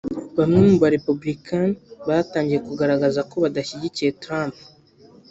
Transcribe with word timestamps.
Bamwe 0.37 0.57
mu 0.67 0.75
ba-républicains 0.83 1.77
batangiye 2.07 2.59
kugaragaza 2.67 3.21
ko 3.29 3.35
badashyigikiye 3.43 4.15
Trump 4.23 4.53